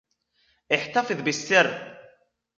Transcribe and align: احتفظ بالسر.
احتفظ 0.71 1.21
بالسر. 1.21 1.95